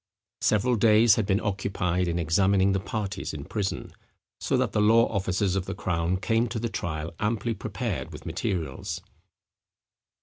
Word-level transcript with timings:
Several 0.39 0.77
days 0.77 1.13
had 1.13 1.27
been 1.27 1.39
occupied 1.39 2.07
in 2.07 2.17
examining 2.17 2.71
the 2.71 2.79
parties 2.79 3.35
in 3.35 3.45
prison; 3.45 3.93
so 4.39 4.57
that 4.57 4.71
the 4.71 4.81
law 4.81 5.05
officers 5.09 5.55
of 5.55 5.67
the 5.67 5.75
crown 5.75 6.17
came 6.17 6.47
to 6.47 6.57
the 6.57 6.69
trial 6.69 7.13
amply 7.19 7.53
prepared 7.53 8.11
with 8.11 8.25
materials. 8.25 9.01